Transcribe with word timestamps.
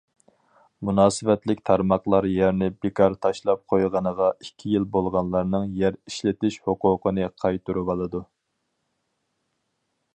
مۇناسىۋەتلىك 0.87 1.59
تارماقلار 1.69 2.27
يەرنى 2.29 2.69
بىكار 2.85 3.17
تاشلاپ 3.25 3.61
قويغىنىغا 3.73 4.29
ئىككى 4.45 4.71
يىل 4.75 4.87
بولغانلارنىڭ 4.95 5.67
يەر 5.83 5.99
ئىشلىتىش 6.01 6.57
ھوقۇقىنى 6.69 7.29
قايتۇرۇۋالىدۇ. 7.43 8.23